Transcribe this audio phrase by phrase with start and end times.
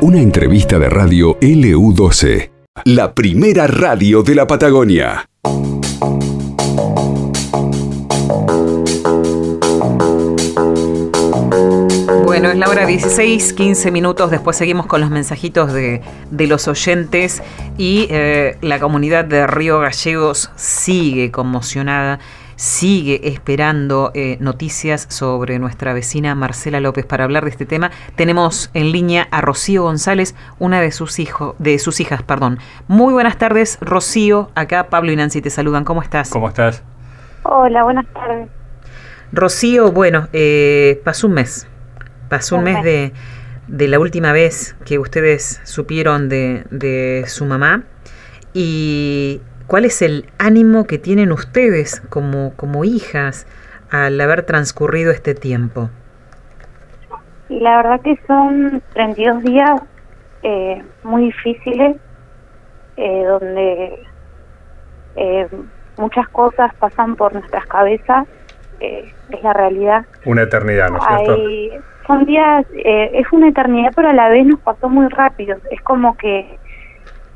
[0.00, 2.50] Una entrevista de radio LU12,
[2.86, 5.28] la primera radio de la Patagonia.
[12.24, 14.30] Bueno, es la hora 16, 15 minutos.
[14.30, 17.42] Después seguimos con los mensajitos de, los oyentes
[17.78, 22.18] y eh, la comunidad de Río Gallegos sigue conmocionada
[22.56, 27.90] sigue esperando eh, noticias sobre nuestra vecina Marcela López para hablar de este tema.
[28.16, 32.58] Tenemos en línea a Rocío González, una de sus hijos, de sus hijas, perdón.
[32.88, 34.50] Muy buenas tardes, Rocío.
[34.54, 35.84] Acá Pablo y Nancy te saludan.
[35.84, 36.30] ¿Cómo estás?
[36.30, 36.82] ¿Cómo estás?
[37.44, 38.48] Hola, buenas tardes.
[39.32, 41.66] Rocío, bueno, eh, pasó un mes.
[42.28, 43.12] Pasó un, mes, De,
[43.66, 47.84] de, la última vez que ustedes supieron de, de su mamá.
[48.54, 49.40] Y
[49.72, 53.46] ¿Cuál es el ánimo que tienen ustedes como, como hijas
[53.90, 55.88] al haber transcurrido este tiempo?
[57.48, 59.80] La verdad que son 32 días
[60.42, 61.96] eh, muy difíciles,
[62.98, 64.02] eh, donde
[65.16, 65.48] eh,
[65.96, 68.26] muchas cosas pasan por nuestras cabezas,
[68.78, 70.04] es la realidad.
[70.26, 71.82] Una eternidad, ¿no es cierto?
[72.06, 75.56] son días, es una eternidad, pero a la vez nos pasó muy rápido.
[75.70, 76.58] Es como que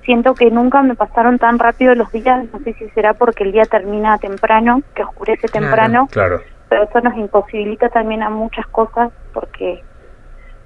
[0.07, 3.53] siento que nunca me pasaron tan rápido los días, no sé si será porque el
[3.53, 9.13] día termina temprano, que oscurece temprano, claro, pero eso nos imposibilita también a muchas cosas
[9.35, 9.83] porque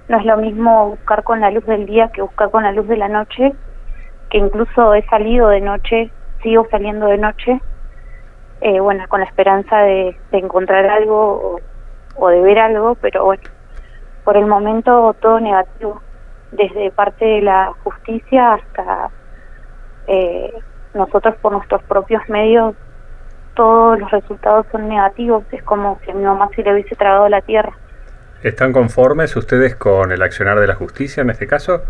[0.07, 2.87] no es lo mismo buscar con la luz del día que buscar con la luz
[2.87, 3.53] de la noche,
[4.29, 6.11] que incluso he salido de noche,
[6.43, 7.59] sigo saliendo de noche,
[8.61, 11.59] eh, bueno, con la esperanza de, encontrar algo
[12.15, 13.43] o de ver algo, pero bueno,
[14.23, 15.99] por el momento todo negativo,
[16.51, 19.09] desde parte de la justicia hasta
[20.07, 20.53] eh,
[20.93, 22.75] nosotros por nuestros propios medios
[23.53, 27.27] todos los resultados son negativos, es como si a mi mamá se le hubiese tragado
[27.29, 27.73] la tierra.
[28.43, 31.81] ¿Están conformes ustedes con el accionar de la justicia en este caso?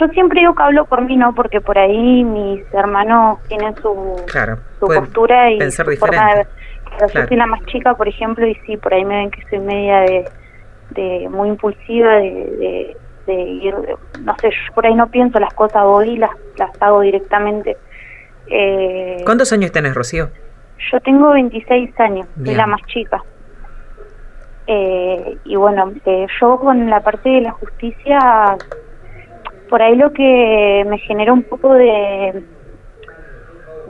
[0.00, 1.34] Yo siempre digo que hablo por mí, ¿no?
[1.34, 4.16] Porque por ahí mis hermanos tienen su,
[4.80, 6.46] su postura y su forma de ver.
[7.00, 9.58] Yo soy la más chica, por ejemplo, y sí, por ahí me ven que soy
[9.60, 10.28] media de,
[10.90, 12.96] de muy impulsiva, de, de
[13.28, 13.74] ir,
[14.20, 17.76] no sé, yo por ahí no pienso las cosas, voy y las, las hago directamente.
[18.48, 20.30] Eh, ¿Cuántos años tenés, Rocío?
[20.90, 23.22] Yo tengo 26 años, soy la más chica.
[24.66, 28.56] Eh, y bueno, eh, yo con la parte de la justicia,
[29.68, 32.42] por ahí lo que me genera un poco de,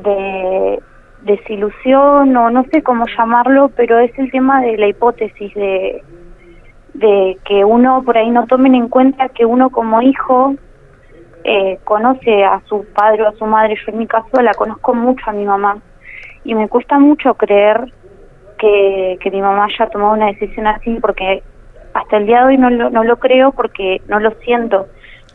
[0.02, 0.82] de
[1.22, 6.02] desilusión o no sé cómo llamarlo, pero es el tema de la hipótesis de
[6.94, 10.54] de que uno por ahí no tomen en cuenta que uno como hijo
[11.44, 13.74] eh, conoce a su padre o a su madre.
[13.74, 15.78] Yo en mi caso la conozco mucho a mi mamá
[16.44, 17.92] y me cuesta mucho creer
[18.58, 21.42] que, que mi mamá haya tomado una decisión así porque
[21.94, 24.86] hasta el día de hoy no lo, no lo creo porque no lo siento,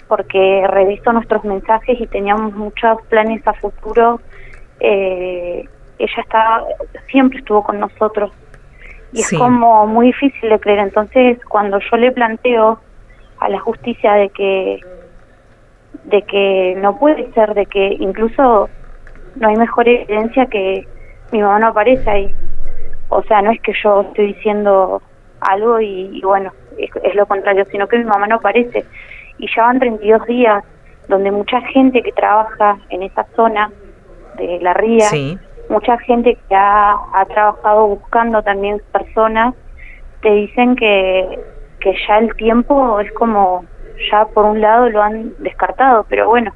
[0.08, 4.22] porque reviso nuestros mensajes y teníamos muchos planes a futuro.
[4.80, 5.68] Eh,
[6.00, 6.64] ella estaba,
[7.10, 8.32] siempre estuvo con nosotros
[9.14, 10.80] y es como muy difícil de creer.
[10.80, 12.80] Entonces, cuando yo le planteo
[13.40, 14.80] a la justicia de que
[16.04, 18.70] de que no puede ser, de que incluso
[19.36, 20.88] no hay mejor evidencia que
[21.32, 22.36] mi mamá no aparece ahí.
[23.10, 25.02] O sea, no es que yo estoy diciendo
[25.42, 28.86] algo y, bueno, es, lo contrario, sino que mi mamá no aparece.
[29.38, 30.64] Y ya van 32 días
[31.08, 33.72] donde mucha gente que trabaja en esa zona
[34.38, 35.10] de la ría
[35.70, 39.54] mucha gente que ha, ha trabajado buscando también personas
[40.22, 41.40] te dicen que,
[41.80, 43.66] que ya el tiempo es como,
[44.12, 46.54] ya por un lado lo han descartado, pero bueno,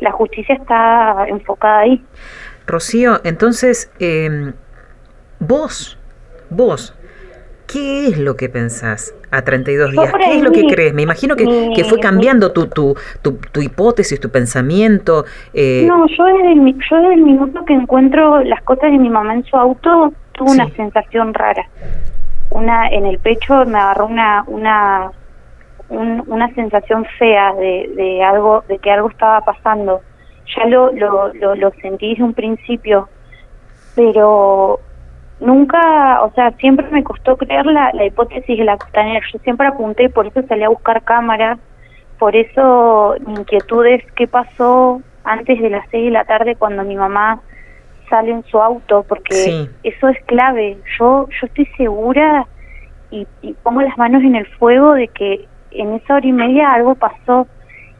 [0.00, 2.04] la justicia está enfocada ahí.
[2.66, 4.52] Rocío, entonces, eh,
[5.38, 5.98] vos,
[6.50, 6.97] vos,
[7.70, 10.10] ¿Qué es lo que pensás a 32 días?
[10.14, 10.94] ¿Qué es lo que crees?
[10.94, 11.44] Me imagino que,
[11.76, 15.26] que fue cambiando tu, tu, tu, hipótesis, tu pensamiento.
[15.52, 15.84] Eh.
[15.86, 19.34] No, yo desde, el, yo desde el minuto que encuentro las cosas de mi mamá
[19.34, 21.68] en su auto, tuve una sensación rara.
[22.50, 25.10] Una En el pecho me agarró una, una,
[25.90, 30.00] una sensación fea de, de, algo, de que algo estaba pasando.
[30.56, 33.10] Ya lo, lo, lo, lo sentí desde un principio,
[33.94, 34.80] pero
[35.40, 39.24] nunca, o sea, siempre me costó creer la, la hipótesis de la costanera.
[39.32, 41.58] Yo siempre apunté y por eso salí a buscar cámaras.
[42.18, 46.82] Por eso mi inquietud es qué pasó antes de las seis de la tarde cuando
[46.82, 47.40] mi mamá
[48.10, 50.78] sale en su auto, porque eso es clave.
[50.98, 52.46] Yo, yo estoy segura
[53.10, 56.72] y, y pongo las manos en el fuego de que en esa hora y media
[56.72, 57.46] algo pasó.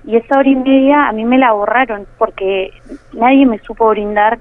[0.04, 2.70] Y esa hora y media a mí me la borraron porque
[3.12, 4.38] nadie me supo brindar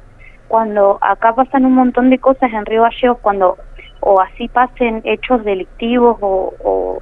[0.48, 3.58] cuando acá pasan un montón de cosas en Río Gallegos, cuando
[4.00, 7.02] o así pasen hechos delictivos o,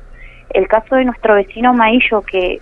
[0.50, 2.62] el caso de nuestro vecino Maillo que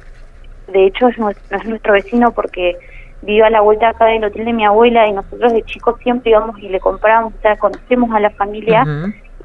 [0.68, 2.75] de hecho es nuestro, no es nuestro vecino porque
[3.21, 6.31] vive a la vuelta acá del hotel de mi abuela y nosotros de chicos siempre
[6.31, 8.86] íbamos y le compramos, o sea, conocemos a la familia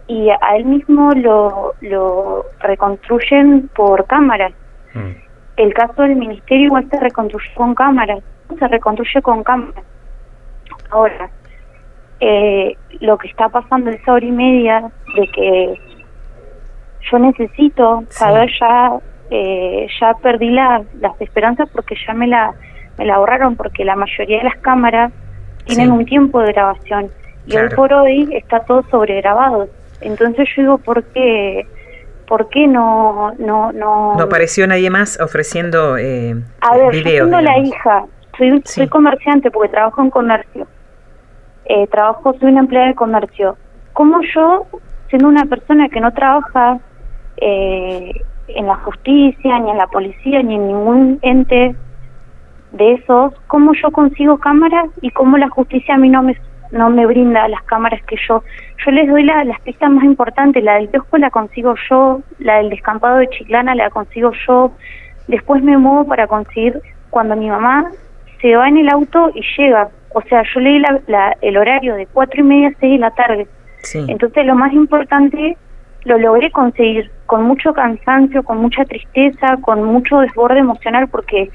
[0.07, 4.53] y a él mismo lo, lo reconstruyen por cámaras.
[4.95, 5.11] Mm.
[5.59, 8.21] El caso del ministerio igual se reconstruye con cámaras,
[8.59, 9.85] se reconstruye con cámaras.
[10.91, 11.31] Ahora,
[12.21, 15.75] eh, lo que está pasando esa hora y media de que
[17.11, 18.99] yo necesito saber ya,
[19.31, 22.55] eh, ya perdí la, las esperanzas porque ya me la,
[22.99, 25.13] me la ahorraron porque la mayoría de las cámaras
[25.65, 27.11] tienen un tiempo de grabación
[27.47, 29.69] y hoy por hoy está todo sobregrabado.
[30.01, 31.67] Entonces yo digo, ¿por qué?
[32.27, 34.15] ¿Por qué no, no, no...
[34.17, 38.05] No apareció nadie más ofreciendo eh, A ver, videos, yo la hija,
[38.37, 40.67] soy, soy comerciante porque trabajo en comercio.
[41.69, 43.57] Eh, trabajo, soy una empleada de comercio.
[43.93, 44.67] ¿Cómo yo,
[45.09, 46.79] siendo una persona que no trabaja
[47.37, 48.13] eh,
[48.49, 51.77] en la justicia, ni en la policía, ni en ningún ente
[52.73, 56.37] de esos, cómo yo consigo cámaras y cómo la justicia a mí no me
[56.71, 58.43] no me brinda las cámaras que yo
[58.85, 62.59] yo les doy la, las pistas más importantes la del kiosco la consigo yo la
[62.59, 64.73] del descampado de Chiclana la consigo yo.
[65.29, 67.91] Después me muevo para conseguir cuando mi mamá
[68.41, 72.07] se va en el auto y llega o sea yo leí la, el horario de
[72.07, 73.47] cuatro y media a seis de la tarde
[73.95, 75.57] entonces lo más importante
[76.05, 81.51] lo logré conseguir con mucho cansancio con mucha tristeza con mucho desborde emocional porque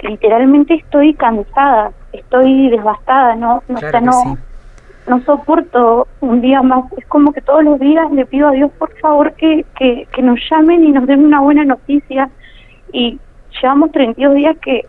[0.00, 4.38] literalmente estoy cansada estoy devastada no no, no
[5.06, 6.84] no soporto un día más.
[6.96, 10.22] Es como que todos los días le pido a Dios, por favor, que, que, que
[10.22, 12.30] nos llamen y nos den una buena noticia.
[12.92, 13.18] Y
[13.60, 14.86] llevamos 32 días que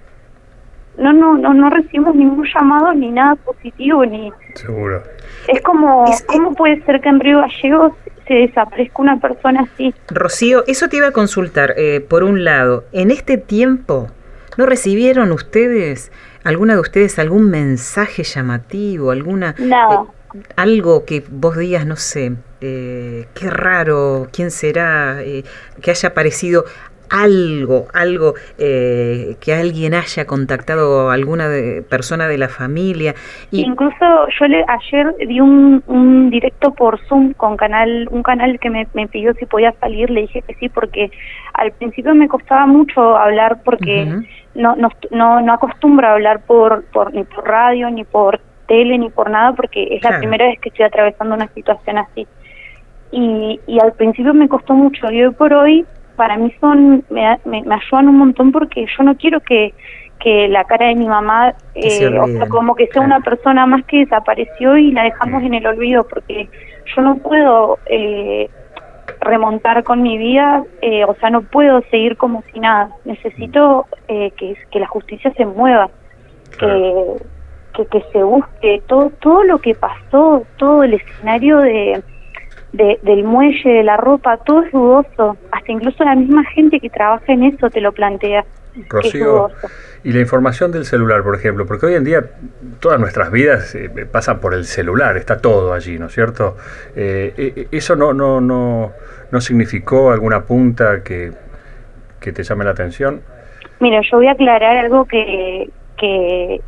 [0.97, 4.05] no, no, no, no recibimos ningún llamado ni nada positivo.
[4.05, 5.03] ni Seguro.
[5.47, 7.93] Es como, ¿cómo puede ser que en Río Gallegos
[8.27, 9.93] se desaparezca una persona así?
[10.07, 11.73] Rocío, eso te iba a consultar.
[11.77, 14.07] Eh, por un lado, en este tiempo,
[14.57, 16.11] ¿no recibieron ustedes
[16.43, 19.97] alguna de ustedes algún mensaje llamativo, alguna eh,
[20.55, 25.43] algo que vos digas, no sé, eh, qué raro, quién será, eh,
[25.81, 26.65] que haya aparecido
[27.09, 31.49] algo, algo que alguien haya contactado a alguna
[31.89, 33.15] persona de la familia.
[33.51, 33.61] Y...
[33.61, 38.69] Incluso yo le, ayer di un, un, directo por Zoom con canal, un canal que
[38.69, 41.11] me, me, pidió si podía salir, le dije que sí porque
[41.53, 44.05] al principio me costaba mucho hablar porque
[44.55, 48.97] no, no, no, no acostumbro a hablar por, por, ni por radio, ni por tele,
[48.97, 52.27] ni por nada, porque es la primera vez que estoy atravesando una situación así.
[53.11, 55.85] Y, y al principio me costó mucho, y hoy por hoy
[56.15, 59.73] para mí son me, me, ayudan un montón porque yo no quiero que,
[60.19, 63.83] que la cara de mi mamá, eh, o sea, como que sea una persona más
[63.85, 66.49] que desapareció y la dejamos en el olvido, porque
[66.95, 68.49] yo no puedo eh,
[69.21, 72.89] remontar con mi vida, eh, o sea, no puedo seguir como si nada.
[73.05, 75.89] Necesito eh, que, que la justicia se mueva,
[76.59, 77.15] que,
[77.91, 78.81] que, se busque.
[78.87, 82.03] Todo, todo lo que pasó, todo el escenario de,
[82.73, 85.37] del muelle, de la ropa, todo es dudoso.
[85.67, 88.45] Incluso la misma gente que trabaja en eso te lo plantea.
[88.89, 89.49] Rocío,
[90.03, 92.23] y la información del celular, por ejemplo, porque hoy en día
[92.79, 96.57] todas nuestras vidas eh, pasan por el celular, está todo allí, ¿no es cierto?
[96.95, 98.91] Eh, eh, ¿Eso no, no, no,
[99.31, 101.31] no significó alguna punta que,
[102.19, 103.21] que te llame la atención?
[103.79, 106.61] Mira, yo voy a aclarar algo que, que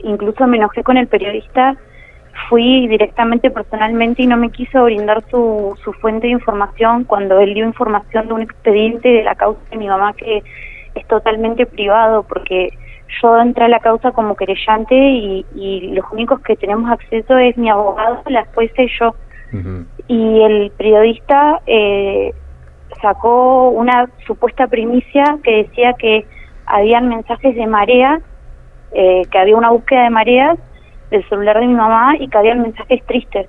[0.00, 1.76] incluso me enojé con el periodista,
[2.48, 7.54] fui directamente personalmente y no me quiso brindar su, su fuente de información cuando él
[7.54, 10.42] dio información de un expediente de la causa de mi mamá que
[10.94, 12.70] es totalmente privado porque
[13.20, 17.56] yo entré a la causa como querellante y, y los únicos que tenemos acceso es
[17.56, 19.14] mi abogado, la jueza y yo.
[20.08, 22.32] Y el periodista eh,
[23.02, 26.24] sacó una supuesta primicia que decía que
[26.64, 28.22] habían mensajes de marea,
[28.92, 30.58] eh, que había una búsqueda de mareas
[31.12, 33.46] del celular de mi mamá y habían mensajes tristes.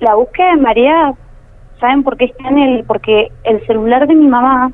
[0.00, 1.14] La búsqueda de mareas,
[1.78, 2.84] ¿saben por qué está en el?
[2.84, 4.72] Porque el celular de mi mamá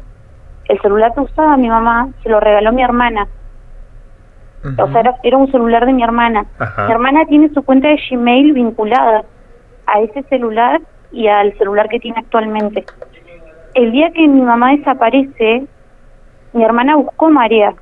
[0.68, 3.26] el celular que usaba mi mamá se lo regaló mi hermana.
[4.78, 6.46] O sea, era, un celular de mi hermana.
[6.58, 9.22] Mi hermana tiene su cuenta de Gmail vinculada
[9.86, 10.80] a ese celular
[11.12, 12.86] y al celular que tiene actualmente.
[13.74, 15.66] El día que mi mamá desaparece,
[16.54, 17.74] mi hermana buscó María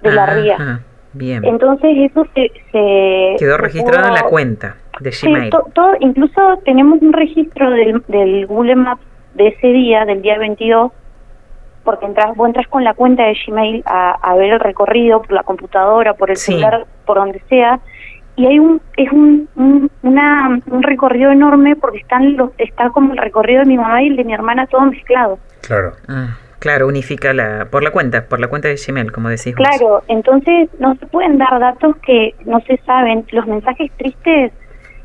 [0.00, 0.80] de la Ría.
[1.12, 1.44] Bien.
[1.44, 3.36] Entonces eso se...
[3.38, 5.50] Quedó registrado en la cuenta de Gmail.
[5.50, 9.02] todo, incluso tenemos un registro del, del Google Maps
[9.34, 10.92] de ese día, del día 22,
[11.84, 15.42] porque entras, vos entras con la cuenta de Gmail a, ver el recorrido por la
[15.42, 17.80] computadora, por el celular, por donde sea,
[18.36, 23.12] y hay un es un, un, una, un recorrido enorme porque están los está como
[23.12, 25.38] el recorrido de mi mamá y el de mi hermana todo mezclado.
[25.62, 25.92] Claro.
[26.08, 29.54] Ah, claro, unifica la por la cuenta, por la cuenta de Gmail, como decís.
[29.54, 29.66] vos.
[29.66, 33.24] Claro, entonces no se pueden dar datos que no se saben.
[33.30, 34.52] Los mensajes tristes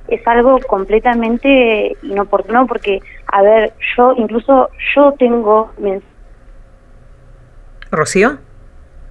[0.08, 5.72] es algo completamente inoportuno porque, a ver, yo incluso yo tengo
[7.92, 8.38] Rocío,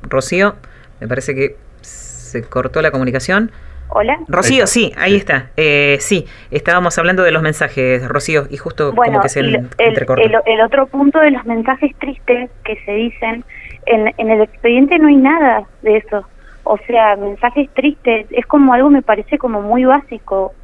[0.03, 0.57] Rocío,
[1.01, 3.53] me parece que se cortó la comunicación.
[3.95, 4.19] Hola.
[4.29, 4.67] Rocío, Ahí está.
[4.73, 5.17] sí, ahí Sí.
[5.19, 5.51] está.
[5.57, 9.55] Eh, sí, estábamos hablando de los mensajes, Rocío, y justo Bueno, como que se el,
[9.79, 13.45] el- el otro punto de los mensajes tristes que se dicen,
[13.87, 16.25] en, en el expediente no hay nada de eso.
[16.65, 20.55] O sea, mensajes tristes es como algo, me parece como muy básico.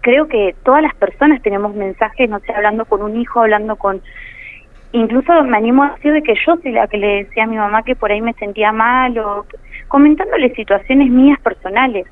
[0.00, 4.02] Creo que todas las personas tenemos mensajes, no sé, hablando con un hijo, hablando con...
[4.94, 7.56] Incluso me animo a decir de que yo soy la que le decía a mi
[7.56, 9.46] mamá que por ahí me sentía mal o
[9.88, 12.06] comentándole situaciones mías personales,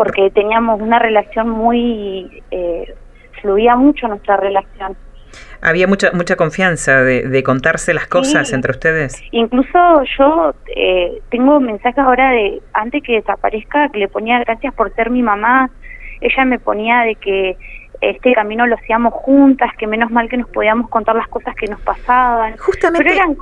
[0.00, 2.42] porque teníamos una relación muy...
[2.50, 2.94] Eh,
[3.42, 4.96] fluía mucho nuestra relación.
[5.60, 8.54] Había mucha mucha confianza de, de contarse las cosas Sí.
[8.54, 9.22] entre ustedes.
[9.30, 14.94] Incluso yo eh, tengo mensajes ahora de, antes que desaparezca, que le ponía gracias por
[14.94, 15.70] ser mi mamá.
[16.22, 17.56] Ella me ponía de que
[18.00, 21.66] este camino lo hacíamos juntas, que menos mal que nos podíamos contar las cosas que
[21.66, 22.56] nos pasaban.
[22.56, 23.36] Justamente Pero eran,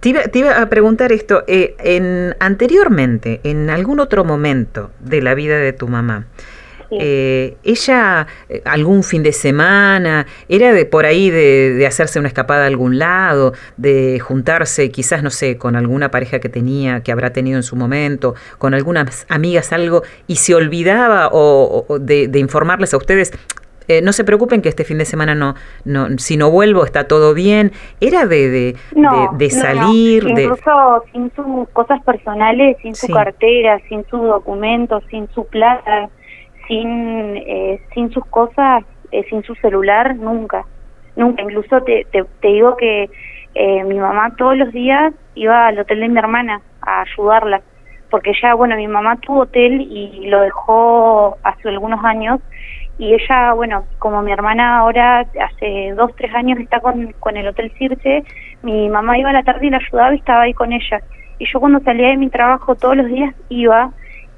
[0.00, 5.22] te iba, te iba a preguntar esto, eh, en anteriormente, en algún otro momento de
[5.22, 6.26] la vida de tu mamá,
[6.88, 12.18] sí, eh, ella eh, algún fin de semana, era de por ahí de, de hacerse
[12.18, 17.02] una escapada a algún lado, de juntarse quizás, no sé, con alguna pareja que tenía,
[17.02, 21.98] que habrá tenido en su momento, con algunas amigas algo, y se olvidaba o, o
[21.98, 23.32] de, de informarles a ustedes.
[23.88, 25.54] Eh, no se preocupen que este fin de semana no,
[25.84, 27.72] no, si no vuelvo está todo bien.
[28.00, 29.60] Era de, de, no, de, de no.
[29.62, 35.46] salir, de Incluso sin sus cosas personales, sin su cartera, sin sus documentos, sin su
[35.46, 36.10] plata,
[36.66, 40.64] sin, eh, sin sus cosas, eh, sin su celular, nunca.
[41.16, 41.42] Nunca.
[41.42, 43.10] Incluso te, te, te digo que
[43.54, 47.62] eh, mi mamá todos los días iba al hotel de mi hermana a ayudarla.
[48.10, 52.40] Porque ella, bueno, mi mamá tuvo hotel y lo dejó hace algunos años.
[52.98, 57.46] Y ella, bueno, como mi hermana ahora hace dos, tres años está con, con el
[57.46, 58.24] Hotel Circe,
[58.62, 61.00] mi mamá iba a la tarde y la ayudaba y estaba ahí con ella.
[61.38, 63.90] Y yo cuando salía de mi trabajo todos los días iba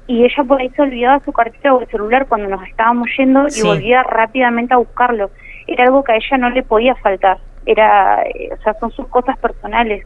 [0.05, 3.47] y ella por ahí se olvidaba su cartera o el celular cuando nos estábamos yendo
[3.47, 5.31] y volvía rápidamente a buscarlo.
[5.65, 7.37] Era algo que a ella no le podía faltar.
[7.65, 10.05] Era, eh, o sea, son sus cosas personales.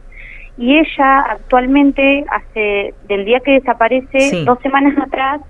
[0.56, 4.44] Y ella actualmente, hace del día que desaparece, Sí.
[4.44, 5.40] dos semanas atrás,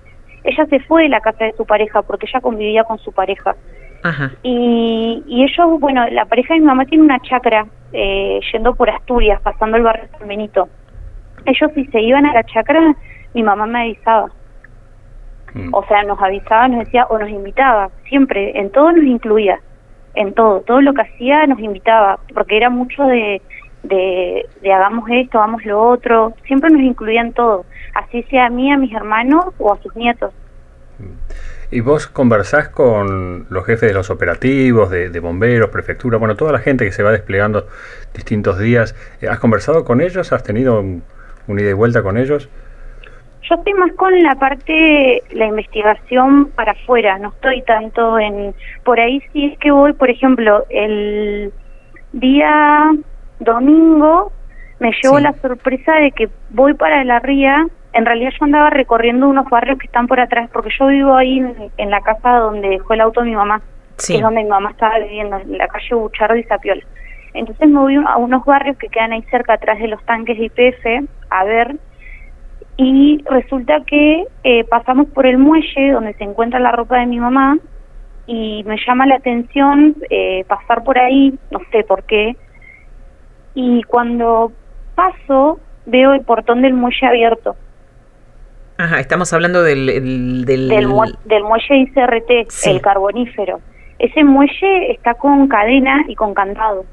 [0.46, 3.54] ella se fue de la casa de su pareja porque ella convivía con su pareja.
[4.02, 4.30] Ajá.
[4.42, 8.88] Y, y ellos, bueno, la pareja de mi mamá tiene una chacra eh, yendo por
[8.90, 10.68] Asturias, pasando el barrio San Benito.
[11.44, 12.94] Ellos si se iban a la chacra,
[13.34, 14.30] mi mamá me avisaba.
[15.54, 15.74] Mm.
[15.74, 19.60] O sea, nos avisaba, nos decía o nos invitaba, siempre, en todo nos incluía,
[20.14, 23.40] en todo, todo lo que hacía nos invitaba, porque era mucho de,
[23.88, 27.64] de, de hagamos esto, hagamos lo otro, siempre nos incluía en todo,
[27.94, 30.32] así sea a mí, a mis hermanos o a sus nietos.
[31.70, 36.52] ¿Y vos conversás con los jefes de los operativos, de, de bomberos, prefectura, bueno, toda
[36.52, 37.66] la gente que se va desplegando
[38.14, 38.94] distintos días?
[39.20, 40.32] Eh, ¿Has conversado con ellos?
[40.32, 41.02] ¿Has tenido un,
[41.48, 42.48] un ida y vuelta con ellos?
[43.48, 48.54] Yo estoy más con la parte, la investigación para afuera, no estoy tanto en...
[48.84, 51.52] Por ahí sí es que voy, por ejemplo, el
[52.12, 52.92] día
[53.40, 54.32] domingo
[54.80, 55.22] me llevo Sí.
[55.22, 57.66] la sorpresa de que voy para la ría.
[57.94, 61.38] En realidad yo andaba recorriendo unos barrios que están por atrás, porque yo vivo ahí
[61.38, 63.60] en, en la casa donde dejó el auto de mi mamá,
[63.96, 64.16] que Sí.
[64.16, 66.82] es donde mi mamá estaba viviendo, en la calle Buchardo y Zapiola.
[67.32, 70.44] Entonces me voy a unos barrios que quedan ahí cerca, atrás de los tanques de
[70.46, 71.76] IPF, a ver
[72.78, 77.18] y resulta que eh, pasamos por el muelle donde se encuentra la ropa de mi
[77.18, 77.56] mamá
[78.26, 82.36] y me llama la atención eh, pasar por ahí, no sé por qué,
[83.56, 84.52] y cuando
[84.94, 87.56] paso veo el portón del muelle abierto,
[88.78, 89.88] Ajá, estamos hablando del...
[89.88, 90.86] el- del, del,
[91.24, 92.68] del muelle ICRT, Sí.
[92.70, 93.60] el carbonífero.
[93.98, 96.84] Ese muelle está con cadena y con candado.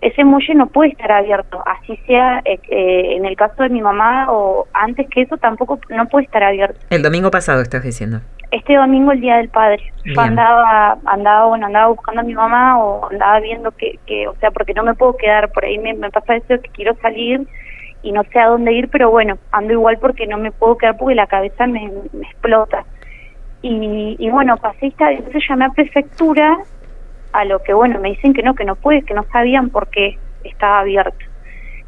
[0.00, 3.82] Ese muelle no puede estar abierto, así sea eh, eh, en el caso de mi
[3.82, 6.78] mamá o antes que eso tampoco no puede estar abierto.
[6.90, 8.20] el domingo pasado estás diciendo.
[8.50, 9.82] Este domingo el día del padre.
[10.04, 14.34] Yo andaba andaba bueno andaba buscando a mi mamá o andaba viendo que, que o
[14.36, 15.50] sea porque no me puedo quedar.
[15.52, 17.46] Por ahí me, me pasa eso que quiero salir
[18.02, 20.96] y no sé a dónde ir pero bueno ando igual porque no me puedo quedar
[20.96, 22.84] porque la cabeza me, me explota.
[23.60, 26.58] Y, y bueno pasé esta entonces llamé a prefectura
[27.32, 29.88] a lo que bueno me dicen que no que no puede que no sabían por
[29.88, 31.26] qué estaba abierto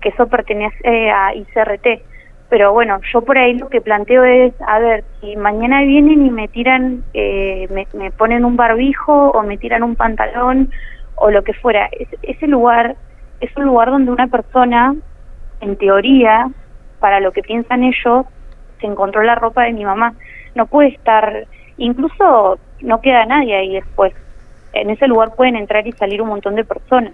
[0.01, 2.10] que eso pertenece eh, a ICRT
[2.51, 6.31] Pero bueno, yo por ahí lo que planteo es, a ver, si mañana vienen y
[6.31, 10.71] me tiran, eh, me, ponen un barbijo o me tiran un pantalón
[11.15, 11.89] o lo que fuera,
[12.23, 12.97] ese lugar
[13.41, 14.97] es un lugar donde una persona,
[15.61, 16.51] en teoría,
[16.99, 18.27] para lo que piensan ellos,
[18.81, 20.15] se encontró la ropa de mi mamá.
[20.57, 24.13] No puede estar, incluso no queda nadie ahí después.
[24.73, 27.13] En ese lugar pueden entrar y salir un montón de personas.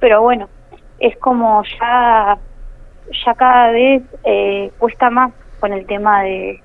[0.00, 0.48] Pero bueno,
[1.00, 2.38] es como ya
[3.24, 6.60] ya cada vez eh, cuesta más con el tema de,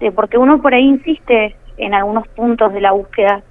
[0.00, 3.42] de, porque uno por ahí insiste en algunos puntos de la búsqueda,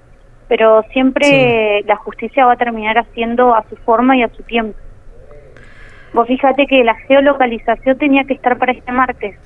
[0.48, 4.78] pero siempre la justicia va a terminar haciendo a su forma y a su tiempo.
[6.12, 9.36] Vos fíjate que la geolocalización tenía que estar para este martes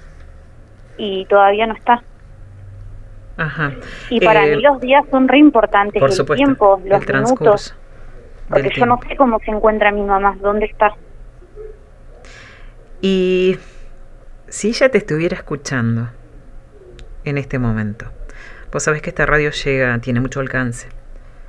[0.99, 2.03] y todavía no está.
[3.37, 3.73] Ajá.
[4.11, 7.05] Y para Eh, mí los días son re importantes, por el supuesto, tiempo, el los
[7.07, 7.76] transcurso minutos,
[8.49, 10.93] porque yo no sé cómo se encuentra mi mamá, dónde está.
[13.00, 13.57] Y
[14.49, 16.09] si ella te estuviera escuchando
[17.25, 18.07] en este momento,
[18.73, 20.88] vos sabés que esta radio llega, tiene mucho alcance.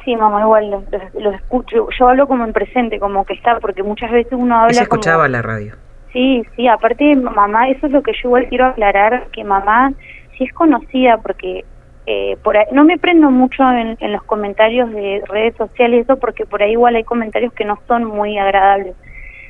[0.03, 1.89] Sí, mamá, igual los, escucho.
[1.97, 4.99] Yo hablo como en presente, como que está, porque muchas veces uno habla Ella como-
[5.01, 5.75] escuchaba la radio.
[6.13, 9.91] Sí, sí, aparte mamá, eso es lo que yo igual quiero aclarar, que mamá
[10.37, 11.65] sí es conocida porque
[12.05, 16.17] eh, por ahí, no me prendo mucho en, en los comentarios de redes sociales eso
[16.17, 18.95] porque por ahí igual hay comentarios que no son muy agradables.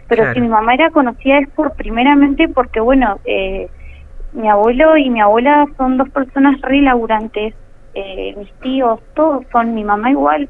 [0.07, 0.33] Pero Claro.
[0.35, 3.69] si mi mamá era conocida es por primeramente porque bueno, eh,
[4.31, 7.55] mi abuelo y mi abuela son dos personas re laburantes,
[7.93, 10.49] eh, mis tíos, todos son, mi mamá igual.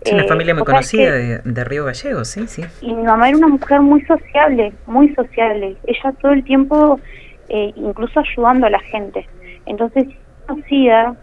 [0.00, 2.62] Es una Eh, familia muy conocida que- de, de Río Gallegos, sí, sí.
[2.80, 5.76] y mi mamá era una mujer muy sociable, muy sociable.
[5.84, 7.00] Ella todo el tiempo,
[7.48, 9.28] eh, incluso ayudando a la gente.
[9.66, 10.06] Entonces,
[10.46, 11.14] conocida,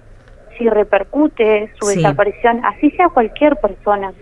[0.58, 1.98] si repercute su Sí.
[1.98, 4.14] desaparición, así sea cualquier persona,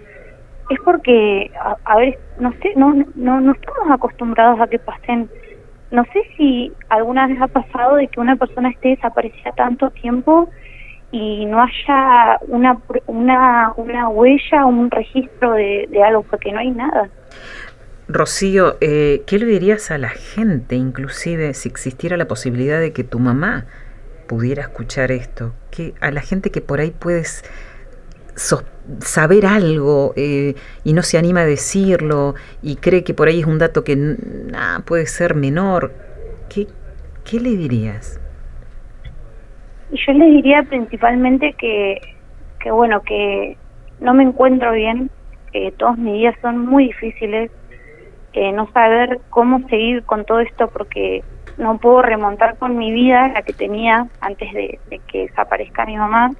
[0.69, 1.51] es porque,
[1.84, 5.29] a, ver, no sé, no, no, no estamos acostumbrados a que pasen.
[5.91, 10.50] No sé si alguna vez ha pasado de que una persona esté desaparecida tanto tiempo
[11.12, 17.10] y no haya una una una huella, un registro de, algo, porque no hay nada.
[18.07, 23.03] Rocío, eh, ¿qué le dirías a la gente, inclusive si existiera la posibilidad de que
[23.03, 23.66] tu mamá
[24.27, 25.53] pudiera escuchar esto?
[25.72, 27.44] Que a la gente que por ahí puedes
[28.35, 33.45] saber algo eh, y no se anima a decirlo y cree que por ahí es
[33.45, 35.93] un dato que nah, puede ser menor,
[36.53, 36.67] ¿qué,
[37.29, 38.19] qué le dirías?
[39.91, 42.01] Y yo les diría principalmente que,
[42.59, 43.57] que bueno, que
[44.00, 45.09] no me encuentro bien,
[45.51, 47.51] que todos mis días son muy difíciles,
[48.33, 51.24] eh, no saber cómo seguir con todo esto porque
[51.57, 55.95] no puedo remontar con mi vida, la que tenía antes de, de que desaparezca mi
[55.95, 56.31] mamá.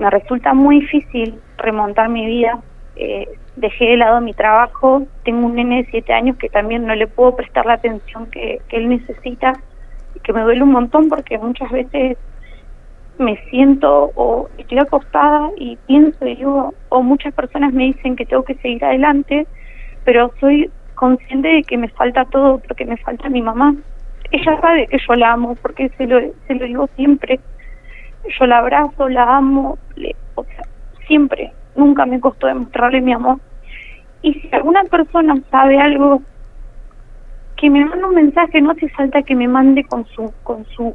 [0.00, 2.58] Me resulta muy difícil remontar mi vida.
[2.96, 6.94] Eh, dejé de lado mi trabajo, tengo un nene de siete años que también no
[6.94, 9.52] le puedo prestar la atención que, él necesita,
[10.14, 12.16] y que me duele un montón porque muchas veces
[13.18, 18.24] me siento o estoy acostada y pienso y digo, o muchas personas me dicen que
[18.24, 19.46] tengo que seguir adelante,
[20.04, 23.74] pero soy consciente de que me falta todo porque me falta mi mamá.
[24.30, 27.38] Ella sabe que yo la amo porque se lo, se lo digo siempre.
[28.38, 30.62] Yo la abrazo, la amo, le, o sea,
[31.06, 31.52] siempre.
[31.76, 33.38] Nunca me costó demostrarle mi amor.
[34.22, 36.22] Y si alguna persona sabe algo,
[37.56, 40.94] que me mande un mensaje, no hace falta que me mande con su, con su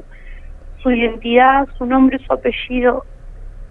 [0.86, 3.06] su identidad, su nombre, su apellido,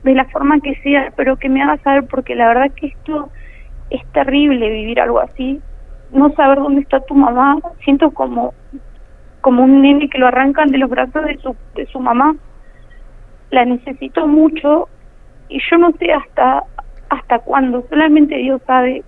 [0.03, 3.31] de la forma que sea, pero que me haga saber, porque la verdad que esto
[3.90, 5.61] es terrible vivir algo así,
[6.11, 8.53] no saber dónde está tu mamá, siento como
[9.43, 12.35] como un nene que lo arrancan de los brazos de su de su mamá,
[13.55, 14.88] la necesito mucho
[15.49, 16.64] y yo no sé hasta
[17.09, 19.05] hasta cuándo, solamente Dios sabe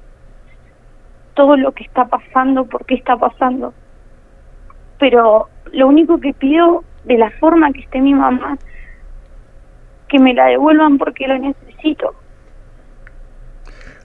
[1.35, 3.75] todo lo que está pasando, por qué está pasando,
[4.99, 8.57] pero lo único que pido de la forma que esté mi mamá,
[10.09, 12.15] que me la devuelvan porque la necesito.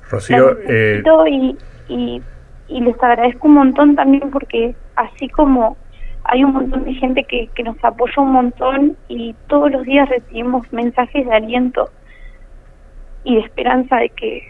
[0.10, 2.22] Rocío, La eh, y, y,
[2.68, 5.78] y les agradezco un montón también porque así como
[6.24, 10.08] hay un montón de gente que, que nos apoya un montón y todos los días
[10.10, 11.90] recibimos mensajes de aliento
[13.24, 14.44] y de esperanza de que,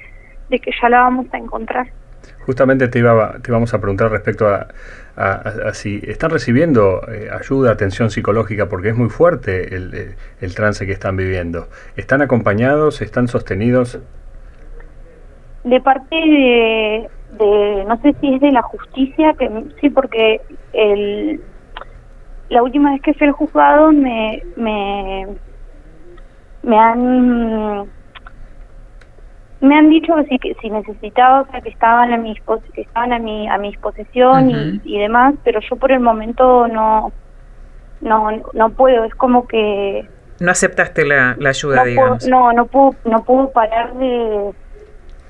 [0.50, 1.88] de que ya la vamos a encontrar.
[2.46, 4.68] justamente te, iba, te íbamos a preguntar respecto a,
[5.16, 10.16] a- a- si están recibiendo eh, ayuda, atención psicológica, porque es muy fuerte el, eh,
[10.42, 11.68] el trance que están viviendo.
[11.96, 13.02] ¿Están acompañados?
[13.02, 14.00] ¿Están sostenidos?
[15.64, 17.08] de parte de,
[17.38, 19.48] de no sé si es de la justicia que
[19.80, 20.42] sí porque
[20.74, 21.40] el
[22.52, 25.26] la última vez que fui al juzgado me me
[26.64, 27.90] me han
[29.62, 32.36] me han dicho que si, que si necesitaba, o sea, que estaban a mi,
[32.74, 36.68] que estaban a mi, a mi disposición y, y, demás, pero yo por el momento
[36.68, 37.12] no,
[38.02, 40.10] no, no puedo, es como que...
[40.40, 42.24] No aceptaste la, la ayuda, no digamos.
[42.24, 44.52] Puedo, no, no puedo, no puedo parar de,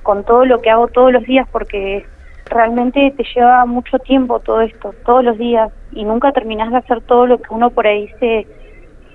[0.02, 2.06] con todo lo que hago todos los días porque
[2.52, 7.02] realmente te lleva mucho tiempo todo esto, todos los días, y nunca terminas de hacer
[7.02, 8.48] todo lo que uno por ahí se,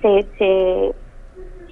[0.01, 0.95] se, se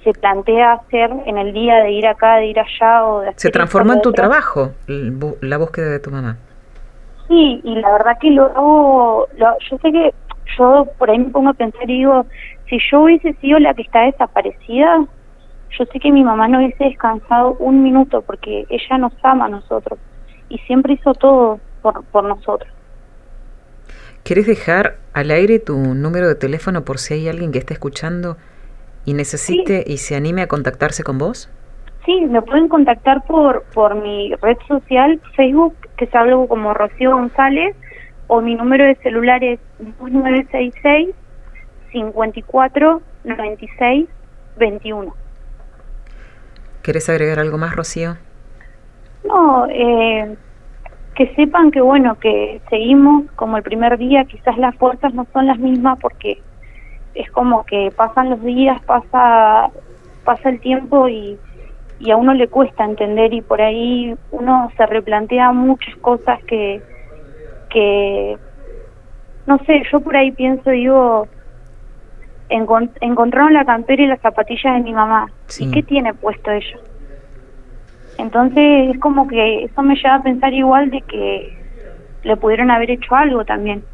[0.06, 3.40] se plantea hacer en el día de ir acá, de ir allá o de hacer
[3.40, 6.36] Se transforma en tu trabajo la búsqueda de tu mamá.
[7.26, 10.14] Sí, y la verdad que lo hago, yo sé que
[10.56, 12.24] yo por ahí me pongo a pensar y digo,
[12.68, 15.04] si yo hubiese sido la que está desaparecida,
[15.76, 19.48] yo sé que mi mamá no hubiese descansado un minuto porque ella nos ama a
[19.48, 19.98] nosotros
[20.48, 22.70] y siempre hizo todo por, por nosotros.
[24.22, 28.36] ¿Quieres dejar al aire tu número de teléfono por si hay alguien que está escuchando
[29.04, 31.48] y necesite y se anime a contactarse con vos?
[32.04, 37.12] Sí, me pueden contactar por, por mi red social, Facebook, que es algo como Rocío
[37.12, 37.76] González,
[38.26, 39.60] o mi número de celular es
[40.00, 41.14] 966
[41.92, 44.08] 54 96
[44.58, 45.14] 21.
[46.82, 48.16] ¿Querés agregar algo más, Rocío?
[49.26, 50.36] No, eh,
[51.14, 55.46] que sepan que bueno, que seguimos como el primer día, quizás las fuerzas no son
[55.46, 56.42] las mismas porque
[57.14, 59.70] es como que pasan los días, pasa,
[60.24, 61.38] pasa el tiempo y,
[61.98, 66.82] y a uno le cuesta entender y por ahí uno se replantea muchas cosas que,
[67.70, 68.36] que
[69.46, 71.28] no sé, yo por ahí pienso, digo,
[72.48, 75.30] encontraron la campera y las zapatillas de mi mamá.
[75.58, 76.78] ¿Y qué tiene puesto ella?
[78.18, 81.58] Entonces es como que eso me lleva a pensar igual de que
[82.22, 83.84] le pudieron haber hecho algo también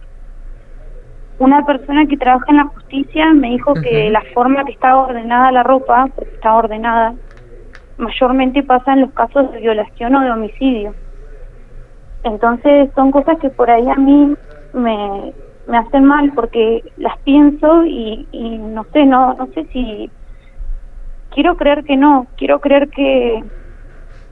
[1.43, 5.51] una persona que trabaja en la justicia me dijo que la forma que estaba ordenada
[5.51, 7.15] la ropa, porque está ordenada,
[7.99, 10.95] mayormente pasa en los casos de violación o de homicidio.
[12.23, 14.37] Entonces son cosas que por ahí a mí
[14.73, 15.33] me,
[15.67, 20.11] me hacen mal porque las pienso y, y no sé, no, no sé si
[21.31, 23.43] quiero creer que no, quiero creer que...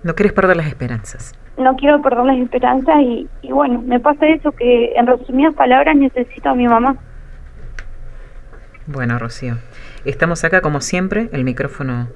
[0.02, 4.26] No quieres perder las esperanzas no quiero perder las esperanzas y, y bueno, me pasa
[4.26, 6.96] eso que en resumidas palabras necesito a mi mamá.
[8.86, 9.58] Bueno, Rocío,
[10.04, 12.08] estamos acá como siempre, el micrófono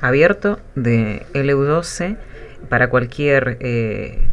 [0.00, 2.16] abierto de LU12
[2.68, 4.26] para cualquier eh,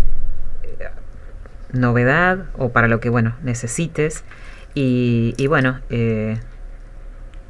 [1.71, 4.23] novedad o para lo que bueno necesites
[4.73, 6.37] y, y bueno eh,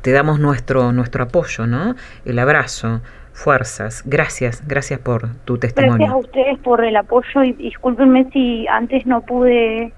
[0.02, 1.96] te damos nuestro nuestro apoyo, ¿no?
[2.26, 3.02] El abrazo,
[3.36, 4.02] fuerzas.
[4.06, 5.98] Gracias, gracias por tu testimonio.
[5.98, 9.94] Gracias a ustedes por el apoyo y discúlpenme si antes no pude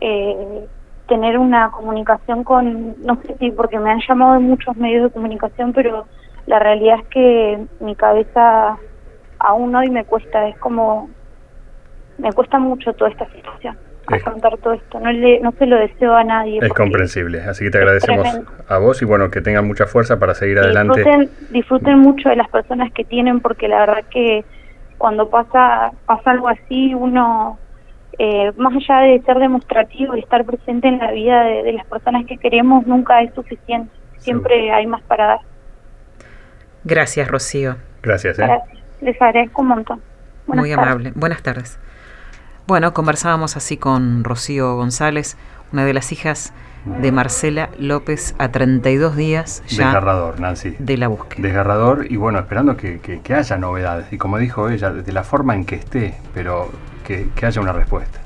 [0.00, 0.66] eh,
[1.08, 5.10] tener una comunicación con, no sé si porque me han llamado de muchos medios de
[5.10, 6.06] comunicación, pero
[6.46, 8.76] la realidad es que mi cabeza
[9.38, 11.08] aún hoy me cuesta, es como,
[12.18, 15.00] me cuesta mucho toda esta situación afrontar todo esto.
[15.00, 16.58] No, le, no se lo deseo a nadie.
[16.62, 18.28] Es comprensible, así que te agradecemos
[18.68, 21.00] a vos y bueno, que tengan mucha fuerza para seguir adelante.
[21.00, 24.44] Disfruten, disfruten mucho de las personas que tienen porque la verdad que
[24.98, 27.58] cuando pasa, pasa algo así, uno,
[28.18, 32.24] eh, más allá de ser demostrativo y estar presente en la vida de, las personas
[32.26, 33.92] que queremos, nunca es suficiente.
[34.18, 35.38] Siempre hay más para dar.
[36.84, 37.76] Gracias, Rocío.
[38.02, 38.38] Gracias.
[38.38, 38.46] ¿eh?
[38.46, 38.78] Gracias.
[39.00, 40.00] Les agradezco un montón.
[40.46, 41.12] Muy amable.
[41.14, 41.78] Buenas tardes.
[42.66, 45.36] Bueno, conversábamos así con Rocío González,
[45.72, 46.52] una de las hijas
[46.84, 50.76] de Marcela López a 32 días ya Desgarrador, Nancy.
[50.78, 51.42] de la búsqueda.
[51.42, 55.64] Desgarrador y bueno, esperando que, haya novedades y como dijo ella, de la forma en
[55.64, 56.70] que esté, pero
[57.04, 58.25] que haya una respuesta.